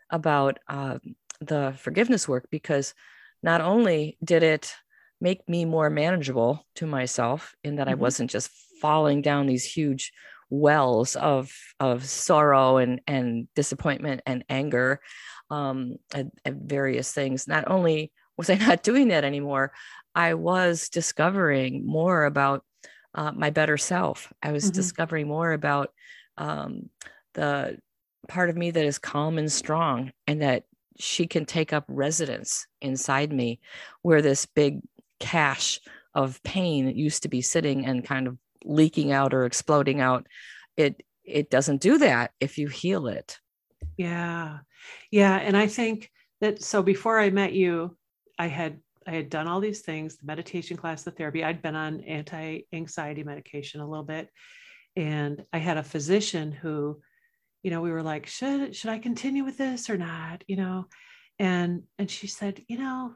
[0.10, 1.00] about uh,
[1.42, 2.94] the forgiveness work because
[3.42, 4.74] not only did it
[5.24, 7.92] make me more manageable to myself in that mm-hmm.
[7.92, 10.12] I wasn't just falling down these huge
[10.50, 15.00] wells of of sorrow and and disappointment and anger
[15.50, 17.48] um, at, at various things.
[17.48, 19.72] Not only was I not doing that anymore,
[20.14, 22.66] I was discovering more about
[23.16, 24.32] uh, my better self.
[24.44, 24.76] I was mm-hmm.
[24.76, 25.92] discovering more about
[26.38, 26.90] um,
[27.34, 27.78] the
[28.28, 30.64] part of me that is calm and strong, and that
[31.00, 33.60] she can take up residence inside me,
[34.02, 34.82] where this big
[35.24, 35.80] cache
[36.14, 40.28] of pain used to be sitting and kind of leaking out or exploding out
[40.78, 43.40] it it doesn't do that if you heal it.
[43.98, 44.60] Yeah.
[45.12, 47.96] Yeah and i think that so before i met you
[48.38, 51.44] i had i had done all these things the meditation class the therapy.
[51.44, 54.30] I'd been on anti-anxiety medication a little bit
[54.96, 57.00] and i had a physician who
[57.64, 60.44] you know we were like should should i continue with this or not?
[60.48, 60.86] You know
[61.40, 63.16] and and she said you know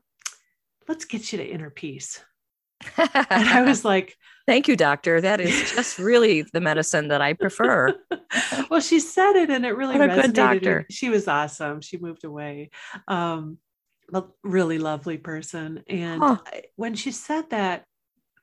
[0.87, 2.23] let's get you to inner peace.
[2.97, 3.09] and
[3.49, 4.15] I was like,
[4.47, 5.19] Thank you, doctor.
[5.19, 7.93] That is just really the medicine that I prefer.
[8.69, 10.85] well, she said it and it really what a good doctor.
[10.89, 11.81] She was awesome.
[11.81, 12.69] She moved away.
[13.09, 13.57] Um,
[14.13, 15.83] a really lovely person.
[15.89, 16.37] And huh.
[16.77, 17.83] when she said that,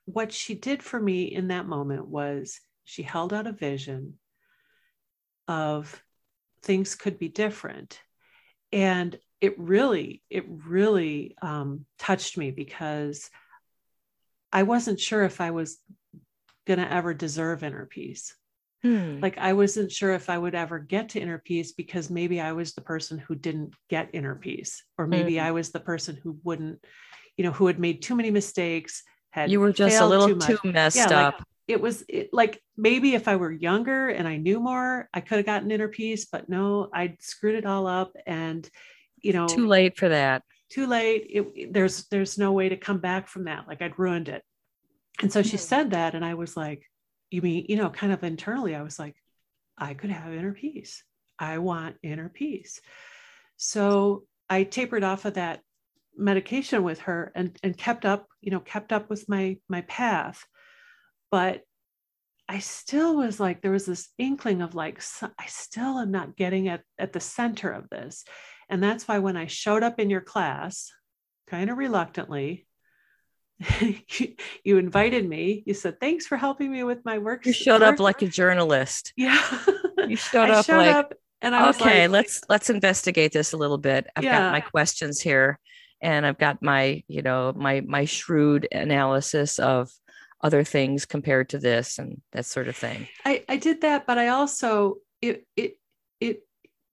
[0.04, 4.18] what she did for me in that moment was she held out a vision
[5.48, 6.02] of
[6.62, 7.98] things could be different.
[8.72, 13.28] And it really it really um, touched me because
[14.50, 15.78] i wasn't sure if i was
[16.66, 18.34] going to ever deserve inner peace
[18.82, 19.20] hmm.
[19.20, 22.52] like i wasn't sure if i would ever get to inner peace because maybe i
[22.52, 25.44] was the person who didn't get inner peace or maybe hmm.
[25.44, 26.82] i was the person who wouldn't
[27.36, 30.56] you know who had made too many mistakes had you were just a little too,
[30.56, 34.28] too messed yeah, up like, it was it, like maybe if I were younger and
[34.28, 37.86] I knew more, I could have gotten inner peace, but no, I screwed it all
[37.86, 38.12] up.
[38.26, 38.68] And
[39.24, 40.42] you know too late for that.
[40.70, 41.26] too late.
[41.30, 43.66] It, there's there's no way to come back from that.
[43.66, 44.42] Like i'd ruined it.
[45.20, 45.68] And so she hmm.
[45.70, 46.84] said that and i was like
[47.30, 49.16] you mean you know kind of internally i was like
[49.78, 51.02] i could have inner peace.
[51.38, 52.80] I want inner peace.
[53.56, 55.60] So i tapered off of that
[56.16, 60.44] medication with her and and kept up you know kept up with my my path.
[61.30, 61.62] But
[62.48, 65.02] i still was like there was this inkling of like
[65.38, 68.24] i still am not getting at at the center of this
[68.68, 70.90] and that's why when I showed up in your class,
[71.48, 72.66] kind of reluctantly,
[74.64, 75.62] you invited me.
[75.66, 77.46] You said, Thanks for helping me with my work.
[77.46, 77.94] You showed work.
[77.94, 79.12] up like a journalist.
[79.16, 79.40] Yeah.
[80.06, 83.56] you showed up showed like, up and I okay, like, let's let's investigate this a
[83.56, 84.06] little bit.
[84.16, 84.38] I've yeah.
[84.38, 85.58] got my questions here
[86.00, 89.90] and I've got my, you know, my my shrewd analysis of
[90.42, 93.08] other things compared to this and that sort of thing.
[93.24, 95.78] I, I did that, but I also it it
[96.20, 96.42] it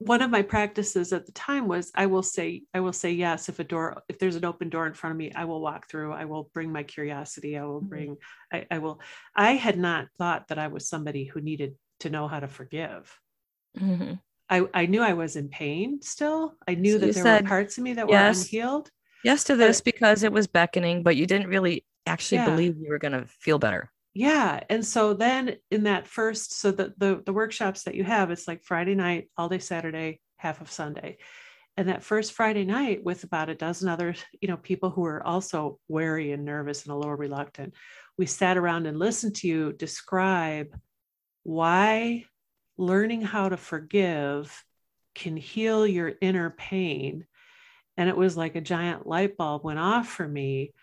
[0.06, 3.50] one of my practices at the time was I will say I will say yes
[3.50, 5.90] if a door if there's an open door in front of me I will walk
[5.90, 7.90] through I will bring my curiosity I will mm-hmm.
[7.90, 8.18] bring
[8.52, 9.00] I, I will
[9.36, 13.18] I had not thought that I was somebody who needed to know how to forgive
[13.80, 14.14] mm-hmm.
[14.52, 16.56] I, I knew I was in pain still.
[16.68, 18.38] I knew So that there said were parts of me that yes.
[18.38, 18.92] were unhealed.
[19.24, 22.50] Yes to this because it was beckoning, but you didn't really actually Yeah.
[22.50, 23.90] believe you were going to feel better.
[24.14, 24.60] Yeah.
[24.70, 28.48] And so then in that first, so the, the the workshops that you have, it's
[28.48, 31.18] like Friday night, all day Saturday, half of Sunday.
[31.78, 35.26] And that first Friday night with about a dozen other, you know, people who were
[35.26, 37.74] also wary and nervous and a little reluctant,
[38.18, 40.68] we sat around and listened to you describe
[41.44, 42.26] why
[42.78, 44.64] learning how to forgive
[45.16, 47.26] can heal your inner pain.
[47.98, 50.74] And it was like a giant light bulb went off for me.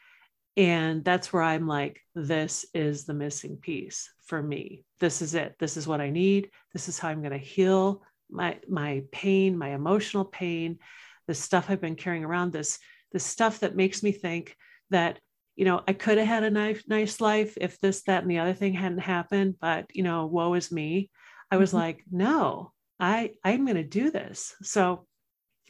[0.58, 4.84] And that's where I'm like, this is the missing piece for me.
[4.98, 5.54] This is it.
[5.60, 6.50] This is what I need.
[6.72, 10.80] This is how I'm going to heal my my pain, my emotional pain,
[11.28, 12.80] the stuff I've been carrying around, this
[13.12, 14.56] this stuff that makes me think
[14.90, 15.20] that
[15.54, 18.40] you know I could have had a nice nice life if this, that, and the
[18.40, 21.08] other thing hadn't happened, but you know, woe is me.
[21.52, 21.74] I was Mhm.
[21.74, 24.56] like, no, I I'm going to do this.
[24.62, 25.06] So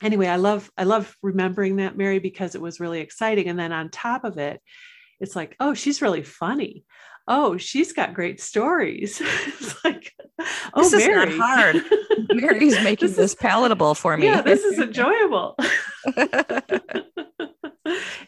[0.02, 3.48] anyway, I love I love remembering that Mary because it was really exciting.
[3.48, 4.60] And then on top of it,
[5.20, 6.84] it's like, oh, she's really funny.
[7.30, 9.20] Oh, she's got great stories.
[9.24, 10.12] it's like,
[10.74, 11.38] oh, This is not Mary.
[11.38, 11.76] hard.
[12.32, 14.26] Mary's making This this, is- palatable for me.
[14.26, 15.56] Yeah, this is enjoyable.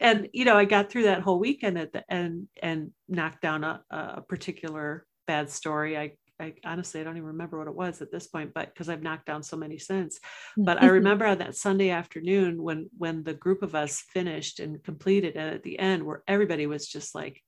[0.00, 3.64] and you know, I got through that whole weekend at the end and knocked down
[3.64, 5.96] a, a particular bad story.
[5.98, 8.88] I I honestly I don't even remember what it was at this point, but because
[8.88, 10.20] I've knocked down so many since.
[10.64, 14.83] But I remember on that Sunday afternoon when when the group of us finished and
[14.83, 17.42] completed and at the end where everybody was just like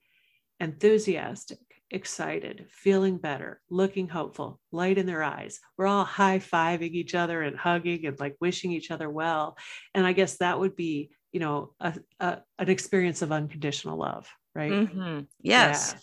[0.61, 1.59] enthusiastic,
[1.91, 5.61] excited, feeling better, looking hopeful, light in their eyes.
[5.77, 9.57] We're all high-fiving each other and hugging and like wishing each other well.
[9.95, 14.29] And I guess that would be, you know, a, a an experience of unconditional love,
[14.55, 14.71] right?
[14.73, 15.27] Mhm.
[15.41, 15.95] Yes.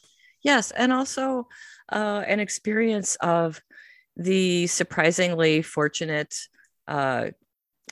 [0.43, 0.71] Yes.
[0.71, 1.47] And also
[1.91, 3.61] uh, an experience of
[4.15, 6.35] the surprisingly fortunate
[6.87, 7.27] uh,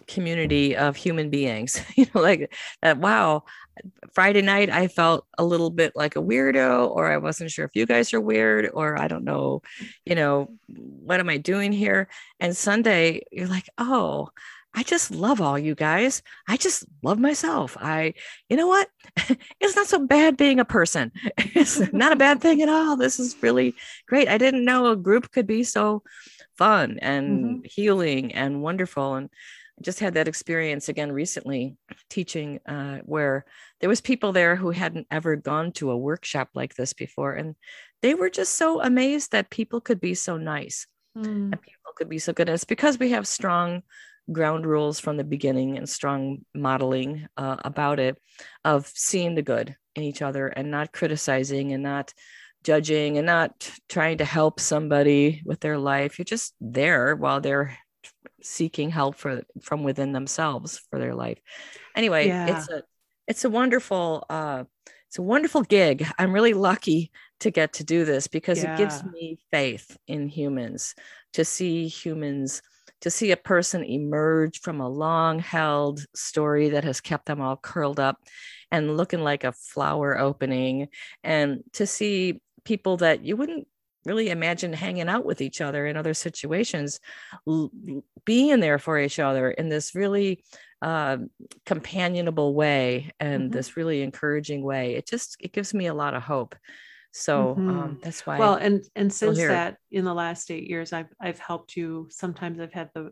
[0.07, 1.81] community of human beings.
[1.95, 3.43] you know, like that, wow,
[4.13, 7.75] Friday night I felt a little bit like a weirdo, or I wasn't sure if
[7.75, 9.61] you guys are weird, or I don't know,
[10.05, 12.07] you know, what am I doing here?
[12.39, 14.29] And Sunday, you're like, oh,
[14.77, 16.21] I just love all you guys.
[16.47, 17.75] I just love myself.
[17.81, 18.13] I,
[18.47, 18.87] you know what?
[19.59, 21.11] it's not so bad being a person.
[21.37, 22.95] It's not a bad thing at all.
[22.95, 23.73] This is really
[24.07, 24.27] great.
[24.27, 26.03] I didn't know a group could be so
[26.59, 29.15] fun and healing and wonderful.
[29.15, 29.29] And
[29.79, 31.75] I just had that experience again recently
[32.11, 33.45] teaching uh, where
[33.81, 37.33] there was people there who hadn't ever gone to a workshop like this before.
[37.33, 37.55] And
[38.03, 40.85] they were just so amazed that people could be so nice
[41.17, 41.51] Mm.
[41.51, 42.47] and people could be so good.
[42.47, 43.81] And it's because we have strong
[44.31, 48.21] ground rules from the beginning and strong modeling uh, about it
[48.65, 52.13] of seeing the good in each other and not criticizing and not
[52.63, 56.17] judging and not trying to help somebody with their life.
[56.17, 57.77] You're just there while they're
[58.41, 61.39] seeking help for from within themselves for their life.
[61.95, 62.55] Anyway, Yeah.
[62.55, 62.83] it's a
[63.27, 64.63] it's a wonderful uh
[65.07, 66.05] it's a wonderful gig.
[66.19, 70.95] I'm really lucky to get to do this because it gives me faith in humans
[71.33, 72.61] to see humans
[73.01, 77.57] to see a person emerge from a long held story that has kept them all
[77.57, 78.17] curled up
[78.71, 80.87] and looking like a flower opening
[81.23, 83.67] and to see people that you wouldn't
[84.05, 86.99] really imagine hanging out with each other in other situations
[87.47, 87.71] l-
[88.25, 90.43] being there for each other in this really
[90.81, 91.17] uh,
[91.65, 93.53] companionable way and Mhm.
[93.53, 96.55] this really encouraging way it just it gives me a lot of hope
[97.17, 98.01] so um, Mhm.
[98.01, 99.49] that's why well and and since here.
[99.49, 103.11] that in the last eight years i've i've helped you sometimes i've had the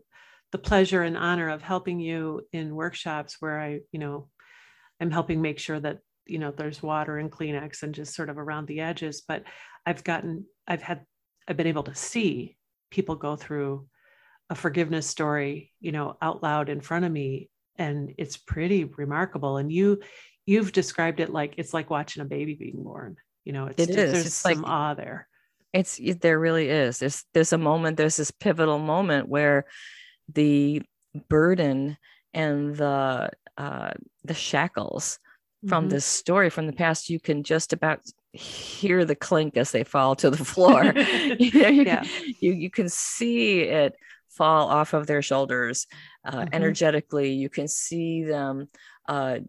[0.52, 4.30] the pleasure and honor of helping you in workshops where i you know
[5.02, 8.38] i'm helping make sure that you know there's water and kleenex and just sort of
[8.38, 9.44] around the edges but
[9.86, 11.06] i've gotten i've had
[11.48, 12.58] i've been able to see
[12.92, 13.88] people go through
[14.50, 19.58] a forgiveness story you know out loud in front of me and it's pretty remarkable
[19.58, 20.00] and you
[20.46, 23.90] you've described it like it's like watching a baby being born you know it's It
[23.92, 23.96] is.
[24.12, 25.28] there's It's like- some awe there
[25.74, 29.66] it's it- there really is there's there's a moment there's this pivotal moment where
[30.34, 30.82] the
[31.30, 31.98] burden
[32.34, 33.92] and the uh
[34.24, 35.20] the shackles
[35.68, 35.92] from Mhm.
[35.92, 38.02] this story from the past you can just about
[38.34, 40.84] hear the clink as they fall to the floor
[41.40, 42.04] you, know, you, Yeah.
[42.04, 43.96] can, you you can see it
[44.30, 45.88] fall off of their shoulders
[46.26, 46.50] uh, Mhm.
[46.54, 48.68] energetically you can see them
[49.08, 49.40] uh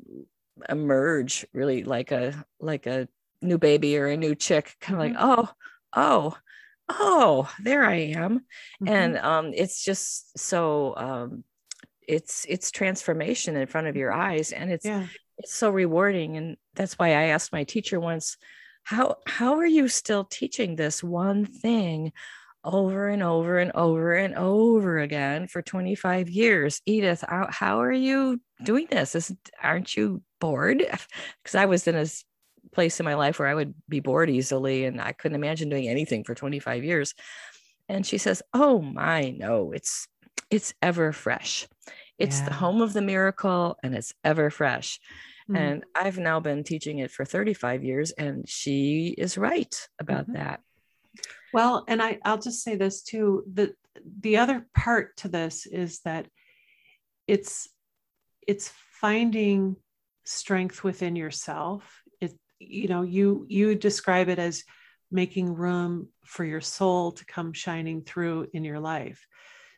[0.68, 3.09] emerge really like a like a
[3.43, 5.49] new baby or a new chick kind of like oh
[5.95, 6.37] oh
[6.89, 8.41] oh there i am
[8.82, 8.89] Mhm.
[8.89, 11.45] and um it's just so um
[12.07, 15.07] it's it's transformation in front of your eyes and it's yeah
[15.39, 18.37] it's so rewarding and that's why i asked my teacher once
[18.84, 22.12] how how are you still teaching this one thing
[22.64, 26.80] over and over and over and over again for 25 years.
[26.84, 29.14] Edith, how, how are you doing this?
[29.14, 29.32] Is,
[29.62, 30.78] aren't you bored?
[31.43, 32.07] Because I was in a
[32.77, 35.89] place in my life where I would be bored easily and I couldn't imagine doing
[35.89, 37.14] anything for 25 years.
[37.89, 40.07] And she says, "Oh my, no, it's
[40.51, 41.66] it's ever fresh.
[42.18, 42.49] It's yeah.
[42.49, 45.01] the home of the miracle and it's ever fresh."
[45.49, 45.57] Mm-hmm.
[45.57, 50.35] And I've now been teaching it for 35 years and she is right about mm-hmm.
[50.35, 50.61] that.
[51.55, 53.74] Well, and I I'll just say this too, the
[54.20, 56.27] the other part to this is that
[57.27, 57.68] it's
[58.47, 58.70] it's
[59.01, 59.77] finding
[60.24, 62.03] strength within yourself
[62.59, 64.64] you know you you describe it as
[65.11, 69.26] making room for your soul to come shining through in your life.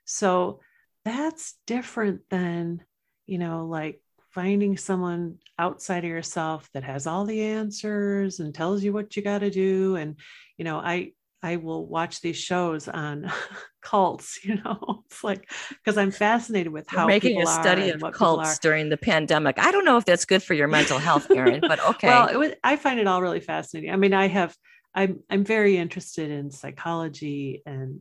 [0.05, 0.61] So
[1.05, 2.83] that's different than
[3.27, 4.01] you know like
[4.31, 9.23] finding someone outside of yourself that has all the answers and tells you what you
[9.23, 9.97] got to do.
[9.97, 10.17] And
[10.57, 11.13] you know i
[11.43, 13.31] I will watch these shows on
[13.83, 18.03] cults, you know, it's like because I'm fascinated with how You're making a study of
[18.13, 19.59] cults during the pandemic.
[19.59, 22.09] I don't know if that's good for your mental health, Erin, but okay.
[22.09, 23.93] well, it was, I find it all really fascinating.
[23.93, 24.57] I mean, I have,
[24.95, 28.01] I'm, I'm very interested in psychology and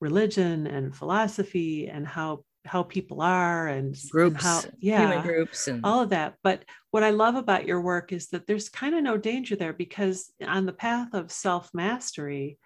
[0.00, 5.66] religion and philosophy and how how people are and groups and how yeah human groups
[5.66, 6.34] and all of that.
[6.42, 9.72] But what i love about your work is that there's kind of no danger there
[9.72, 12.58] because on the path of self mastery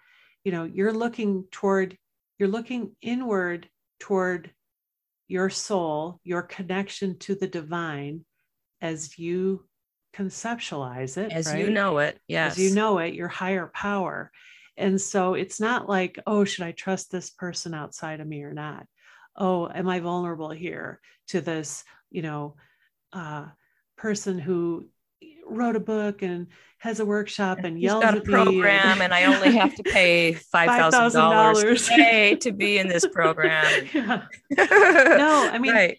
[0.43, 1.97] you know you're looking toward
[2.39, 4.51] you're looking inward toward
[5.27, 8.25] your soul your connection to the divine
[8.81, 9.65] as you
[10.15, 11.59] conceptualize it as right?
[11.59, 14.31] you know it yes as you know it your higher power.
[14.75, 18.53] And so it's not like oh should i trust this person outside of me or
[18.53, 18.87] not
[19.35, 22.55] oh am i vulnerable here to this you know
[23.13, 23.45] uh,
[23.97, 24.87] person who
[25.45, 26.47] wrote a book and
[26.79, 29.83] has a workshop and He's yells got a program and, and, I only have to
[29.83, 33.87] pay five thousand dollars to be in this program.
[33.93, 34.25] no,
[34.57, 35.97] I mean, right.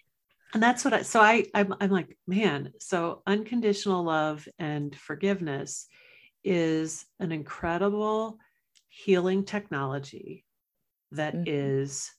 [0.52, 1.02] and that's what I.
[1.02, 2.72] So I, I'm, I'm like, man.
[2.80, 5.86] So unconditional love and forgiveness
[6.42, 8.38] is an incredible
[8.88, 10.44] healing technology
[11.12, 11.44] that mm-hmm.
[11.46, 12.10] is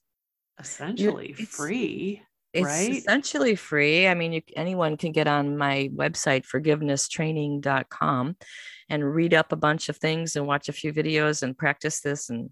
[0.59, 2.21] essentially free
[2.55, 2.91] it's right?
[2.91, 4.07] essentially free.
[4.07, 8.37] I mean you, anyone can get on my website forgivenesstraining.com
[8.89, 12.29] and read up a bunch of things and watch a few videos and practice this.
[12.29, 12.51] And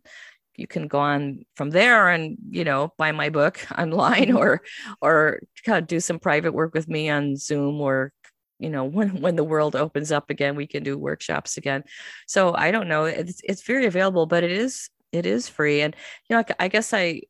[0.57, 4.61] you can go on from there and you know buy my book online or
[5.01, 5.39] or
[5.85, 8.11] do some private work with me on zoom or
[8.59, 11.81] you know when when the world opens up again we can do workshops again.
[12.27, 13.05] So i don't know.
[13.05, 15.79] It's it's very available but it is it is free.
[15.79, 15.95] And
[16.27, 17.21] you know i, I guess i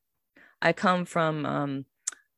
[0.64, 1.86] I come from um,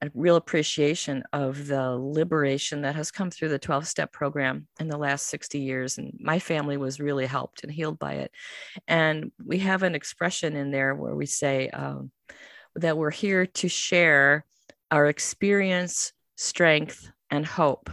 [0.02, 4.90] a real appreciation of the liberation that has come through the 12 step program in
[4.90, 5.98] the last 60 years.
[5.98, 8.32] And my family was really helped and healed by it.
[8.88, 12.12] And we have an expression in there where we say um,
[12.76, 14.44] that we're here to share
[14.92, 17.90] our experience, strength, and hope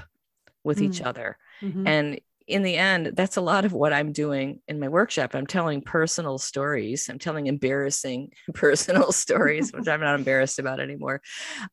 [0.64, 0.84] with mm.
[0.84, 1.36] each other.
[1.60, 1.86] Mm-hmm.
[1.86, 2.20] And
[2.52, 5.34] in the end, that's a lot of what I'm doing in my workshop.
[5.34, 7.08] I'm telling personal stories.
[7.08, 11.22] I'm telling embarrassing personal stories, which I'm not embarrassed about anymore.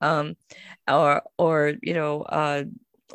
[0.01, 0.35] Um,
[0.87, 2.63] or, or you know, uh,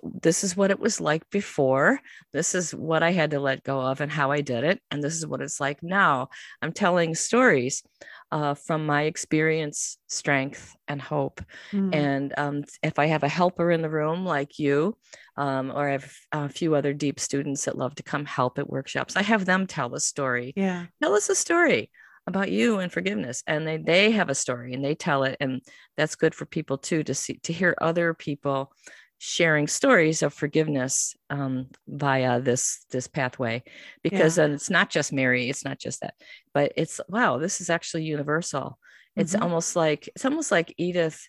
[0.03, 2.01] this is what it was like before.
[2.33, 4.81] This is what I had to let go of and how I did it.
[4.91, 6.29] And this is what it's like now.
[6.61, 7.83] I'm telling stories
[8.35, 11.41] uh, from my experience, strength, and hope.
[11.71, 11.95] Mm.
[11.95, 14.97] And um, if I have a helper in the room like you,
[15.37, 18.69] um, or I have a few other deep students that love to come help at
[18.69, 20.53] workshops, I have them tell a story.
[20.57, 20.87] Yeah.
[21.01, 21.93] Tell us a story
[22.27, 25.61] about you and forgiveness and they they have a story and they tell it and
[25.95, 28.73] that's good for people too to see to hear other people
[29.27, 33.63] sharing stories of forgiveness um, via this this pathway
[34.03, 34.45] because yeah.
[34.45, 36.13] it's not just mary it's not just that
[36.53, 38.79] but it's wow this is actually universal
[39.17, 39.43] it's mm-hmm.
[39.43, 41.27] almost like it's almost like edith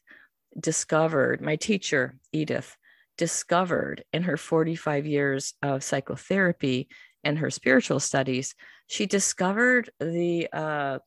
[0.60, 2.76] discovered my teacher edith
[3.18, 6.90] discovered in her 45 years of psychotherapy
[7.24, 8.56] and her spiritual studies
[8.88, 11.00] she discovered the uh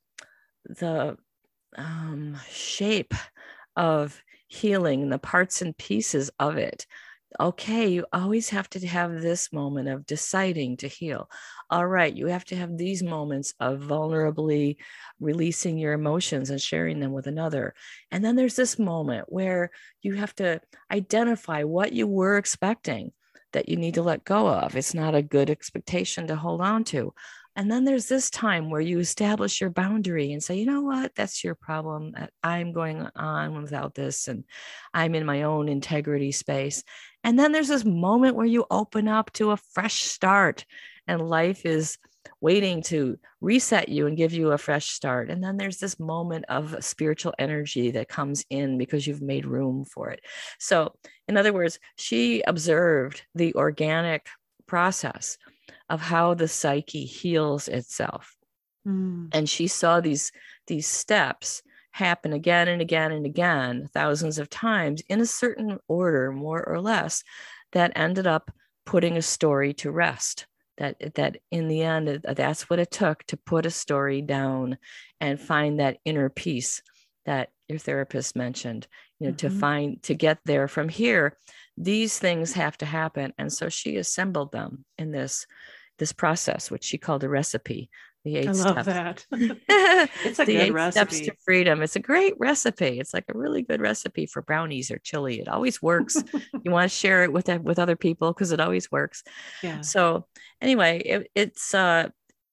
[0.64, 1.18] the
[1.76, 3.12] um shape
[3.76, 4.18] of
[4.48, 6.86] healing, the parts and pieces of it.
[7.38, 11.30] Okay, you always have to have this moment of deciding to heal.
[11.70, 14.76] All right, you have to have these moments of vulnerably
[15.20, 17.74] releasing your emotions and sharing them with another.
[18.10, 19.70] And then there's this moment where
[20.00, 23.12] you have to identify what you were expecting
[23.52, 24.74] that you need to let go of.
[24.74, 27.12] It's not a good expectation to hold on to.
[27.58, 31.12] And then there's this time where you establish your boundary and say, you know what,
[31.16, 32.14] that's your problem.
[32.40, 34.44] I'm going on without this and
[34.94, 36.84] I'm in my own integrity space.
[37.24, 40.66] And then there's this moment where you open up to a fresh start
[41.08, 41.98] and life is
[42.40, 45.28] waiting to reset you and give you a fresh start.
[45.28, 49.84] And then there's this moment of spiritual energy that comes in because you've made room
[49.84, 50.20] for it.
[50.60, 50.94] So,
[51.26, 54.28] in other words, she observed the organic
[54.66, 55.38] process
[55.88, 58.36] of how the psyche heals itself.
[58.86, 59.28] Mm.
[59.32, 60.32] And she saw these,
[60.66, 61.62] these steps
[61.92, 66.80] happen again and again and again, thousands of times in a certain order, more or
[66.80, 67.22] less,
[67.72, 68.50] that ended up
[68.86, 70.46] putting a story to rest
[70.78, 74.78] that that in the end that's what it took to put a story down
[75.20, 76.82] and find that inner peace
[77.26, 78.86] that your therapist mentioned
[79.18, 79.48] you know mm-hmm.
[79.48, 81.36] to find to get there from here
[81.76, 85.46] these things have to happen and so she assembled them in this
[85.98, 87.90] this process which she called a recipe
[88.24, 88.86] the eight I love steps.
[88.86, 89.26] that.
[90.24, 91.14] it's a the good eight recipe.
[91.14, 91.82] steps to freedom.
[91.82, 92.98] It's a great recipe.
[92.98, 95.40] It's like a really good recipe for brownies or chili.
[95.40, 96.22] It always works.
[96.64, 99.22] you want to share it with with other people because it always works.
[99.62, 99.80] Yeah.
[99.82, 100.26] So
[100.60, 102.08] anyway, it, it's uh,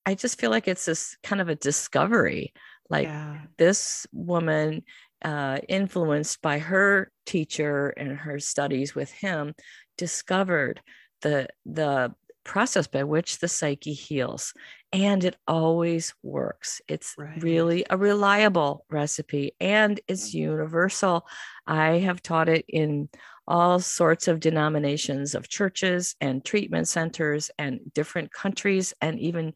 [0.06, 2.54] I just feel like it's this kind of a discovery.
[2.89, 3.39] Like yeah.
[3.58, 4.84] this woman,
[5.24, 9.56] uh, influenced by her teacher and her studies with him,
[9.98, 10.82] discovered
[11.22, 12.14] the the
[12.46, 14.54] process by which the psyche heals.
[14.93, 16.82] And it always works.
[16.88, 17.41] It's right.
[17.43, 21.28] really a reliable recipe and it's universal.
[21.68, 23.10] I have taught it in
[23.48, 29.54] all sorts of denominations of churches and treatment centers and different countries and even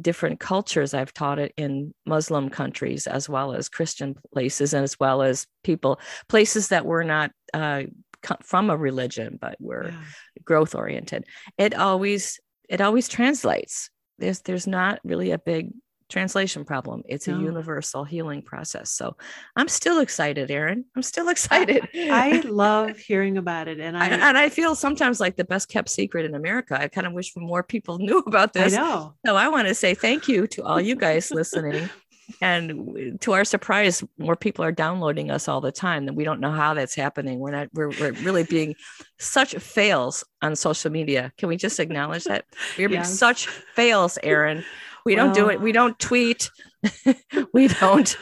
[0.00, 0.94] different cultures.
[0.94, 5.46] I've taught it in Muslim countries as well as Christian places and as well as
[5.62, 7.82] people, places that were not uh,
[8.42, 10.02] from a religion, but we're yeah.
[10.44, 11.24] growth oriented.
[11.58, 13.90] It always it always translates.
[14.18, 15.70] There's there's not really a big
[16.12, 17.02] translation problem.
[17.08, 17.36] It's no.
[17.36, 18.90] a universal healing process.
[18.90, 19.16] So
[19.56, 20.84] I'm still excited, Erin.
[20.94, 21.88] I'm still excited.
[21.94, 23.80] I, I love hearing about it.
[23.80, 26.78] And I, and I feel sometimes like the best kept secret in America.
[26.78, 28.74] I kind of wish more people knew about this.
[28.74, 29.14] I know.
[29.26, 31.88] So I want to say thank you to all you guys listening
[32.40, 36.40] and to our surprise more people are downloading us all the time and we don't
[36.40, 37.38] know how that's happening.
[37.38, 38.74] We're not we're, we're really being
[39.18, 41.32] such fails on social media.
[41.38, 42.44] Can we just acknowledge that?
[42.78, 44.64] We're being such fails erin.
[45.04, 45.60] We well, don't do it.
[45.60, 46.50] We don't tweet.
[47.52, 48.16] We don't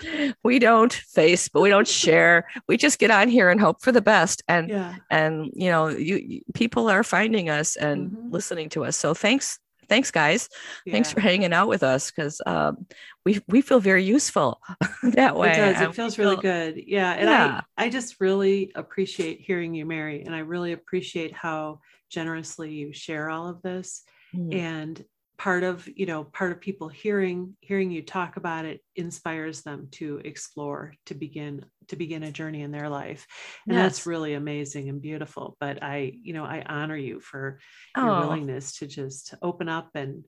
[0.44, 2.46] we don't face but we don't share.
[2.68, 4.42] We just get on here and hope for the best.
[4.48, 4.96] And yeah.
[5.10, 8.30] and you know you people are finding us and mm-hmm.
[8.30, 8.98] listening to us.
[8.98, 9.58] So thanks
[9.90, 10.48] thanks guys
[10.86, 10.92] yeah.
[10.92, 12.86] thanks for hanging out with us because um,
[13.26, 14.60] we we feel very useful
[15.02, 17.60] that way it does it feels really good yeah and yeah.
[17.76, 22.92] i i just really appreciate hearing you mary and i really appreciate how generously you
[22.92, 24.02] share all of this
[24.34, 24.54] mm.
[24.54, 25.04] and
[25.40, 29.88] part of you know part of people hearing hearing you talk about it inspires them
[29.90, 33.26] to explore to begin to begin a journey in their life
[33.66, 33.82] and yes.
[33.82, 37.58] that's really amazing and beautiful but i you know i honor you for
[37.96, 38.20] your oh.
[38.20, 40.26] willingness to just open up and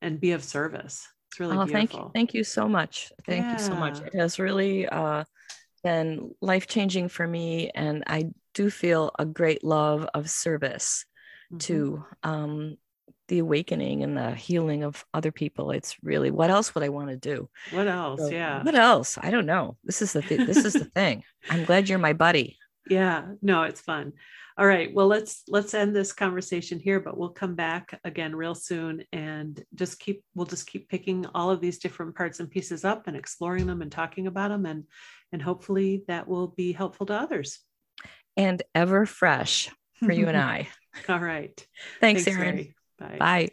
[0.00, 1.74] and be of service it's really oh, beautiful.
[1.74, 3.52] thank you thank you so much thank yeah.
[3.52, 5.22] you so much it has really uh
[5.82, 11.04] been life changing for me and i do feel a great love of service
[11.52, 11.58] mm-hmm.
[11.58, 12.78] to um
[13.28, 17.08] the awakening and the healing of other people it's really what else would i want
[17.08, 17.48] to do?
[17.70, 18.20] What else?
[18.20, 18.62] So, yeah.
[18.62, 19.18] what else?
[19.20, 19.76] I don't know.
[19.84, 21.24] This is the th- this is the thing.
[21.50, 22.58] I'm glad you're my buddy.
[22.88, 23.26] Yeah.
[23.42, 24.12] No it's fun.
[24.56, 24.94] All right.
[24.94, 29.62] Well let's let's end this conversation here but we'll come back again real soon and
[29.74, 33.16] just keep we'll just keep picking all of these different parts and pieces up and
[33.16, 34.84] exploring them and talking about them and
[35.32, 37.60] and hopefully that will be helpful to others.
[38.36, 40.68] And ever fresh for you and i.
[41.08, 41.56] All right.
[42.00, 42.74] Thanks, thanks erin
[43.08, 43.18] Bye.
[43.18, 43.50] Bye.